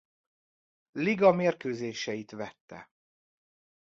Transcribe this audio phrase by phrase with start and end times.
[0.91, 2.89] Liga mérkőzéseit vette.